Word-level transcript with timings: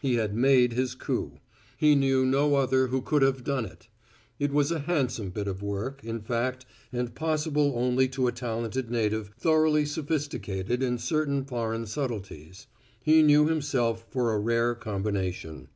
He 0.00 0.14
had 0.14 0.32
made 0.32 0.74
his 0.74 0.94
coup; 0.94 1.40
he 1.76 1.96
knew 1.96 2.24
no 2.24 2.54
other 2.54 2.86
who 2.86 3.02
could 3.02 3.22
have 3.22 3.42
done 3.42 3.64
it. 3.64 3.88
It 4.38 4.52
was 4.52 4.70
a 4.70 4.78
handsome 4.78 5.30
bit 5.30 5.48
of 5.48 5.60
work, 5.60 6.04
in 6.04 6.20
fact, 6.20 6.64
and 6.92 7.12
possible 7.16 7.72
only 7.74 8.06
to 8.10 8.28
a 8.28 8.30
talented 8.30 8.92
native 8.92 9.32
thoroughly 9.36 9.84
sophisticated 9.84 10.84
in 10.84 10.98
certain 10.98 11.44
foreign 11.44 11.86
subtleties. 11.86 12.68
He 13.02 13.24
knew 13.24 13.48
himself 13.48 14.06
for 14.08 14.32
a 14.32 14.38
rare 14.38 14.76
combination. 14.76 15.66